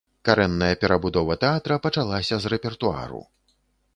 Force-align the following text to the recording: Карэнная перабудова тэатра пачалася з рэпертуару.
Карэнная 0.27 0.69
перабудова 0.83 1.35
тэатра 1.43 1.77
пачалася 1.85 2.35
з 2.45 2.51
рэпертуару. 2.53 3.21